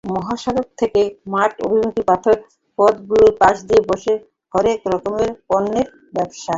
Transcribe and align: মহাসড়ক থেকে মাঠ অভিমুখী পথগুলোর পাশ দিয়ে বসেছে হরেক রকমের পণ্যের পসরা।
মহাসড়ক 0.09 0.67
থেকে 0.79 1.01
মাঠ 1.33 1.51
অভিমুখী 1.65 2.01
পথগুলোর 2.77 3.31
পাশ 3.41 3.55
দিয়ে 3.67 3.81
বসেছে 3.89 4.13
হরেক 4.53 4.79
রকমের 4.93 5.29
পণ্যের 5.49 5.87
পসরা। 6.13 6.49